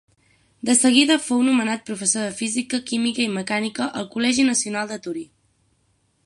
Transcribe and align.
De 0.69 0.75
seguida 0.77 1.17
fou 1.25 1.43
nomenat 1.49 1.83
professor 1.89 2.25
de 2.29 2.31
física, 2.39 2.79
química 2.93 3.23
i 3.27 3.29
mecànica 3.35 3.89
al 4.01 4.09
Col·legi 4.17 4.47
Nacional 4.49 4.91
de 4.95 4.99
Torí. 5.09 5.25